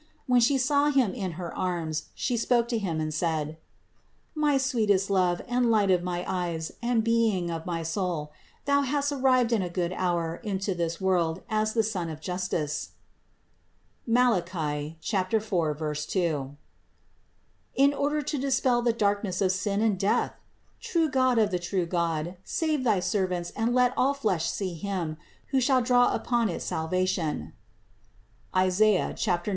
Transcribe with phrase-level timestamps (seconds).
[0.01, 3.57] And when She saw Him in her arms, She spoke to Him and said:
[4.33, 8.31] "My sweetest Love and light of my eyes and being of my soul,
[8.65, 12.93] Thou hast arrived in good hour into this world as the Sun of justice
[14.09, 14.49] (Malach.
[15.43, 16.57] 4, 2),
[17.75, 20.33] in order to disperse the darkness of sin and death!
[20.79, 25.17] True God of the true God, save thy servants and let all flesh see Him,
[25.49, 27.53] who shall draw upon it salvation
[28.57, 28.81] (Is.
[28.81, 29.41] 9, 2).